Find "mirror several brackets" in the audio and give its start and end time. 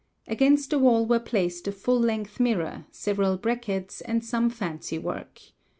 2.39-4.01